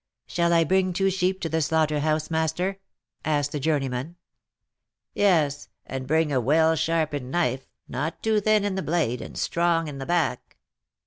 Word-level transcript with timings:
"Shall 0.25 0.51
I 0.51 0.63
bring 0.63 0.93
two 0.93 1.11
sheep 1.11 1.39
to 1.41 1.47
the 1.47 1.61
slaughter 1.61 1.99
house, 1.99 2.31
master?" 2.31 2.79
asked 3.23 3.51
the 3.51 3.59
journeyman. 3.59 4.15
"Yes; 5.13 5.69
and 5.85 6.07
bring 6.07 6.31
a 6.31 6.41
well 6.41 6.75
sharpened 6.75 7.29
knife, 7.29 7.67
not 7.87 8.23
too 8.23 8.39
thin 8.39 8.65
in 8.65 8.73
the 8.73 8.81
blade, 8.81 9.21
and 9.21 9.37
strong 9.37 9.87
in 9.87 9.99
the 9.99 10.07
back." 10.07 10.57